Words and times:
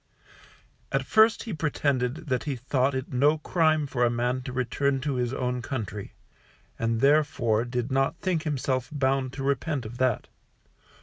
At 0.91 1.05
first 1.05 1.43
he 1.43 1.53
pretended 1.53 2.25
that 2.27 2.45
he 2.45 2.55
thought 2.55 2.95
it 2.95 3.13
no 3.13 3.37
crime 3.37 3.85
for 3.85 4.03
a 4.03 4.09
man 4.09 4.41
to 4.41 4.51
return 4.51 4.99
to 5.01 5.13
his 5.13 5.31
own 5.31 5.61
country, 5.61 6.15
and 6.79 7.01
therefore 7.01 7.65
did 7.65 7.91
not 7.91 8.17
think 8.17 8.41
himself 8.41 8.89
bound 8.91 9.31
to 9.33 9.43
repent 9.43 9.85
of 9.85 9.99
that. 9.99 10.27